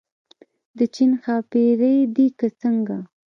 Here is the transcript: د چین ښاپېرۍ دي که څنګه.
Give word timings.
د 0.77 0.79
چین 0.95 1.11
ښاپېرۍ 1.23 1.97
دي 2.15 2.27
که 2.39 2.47
څنګه. 2.61 2.97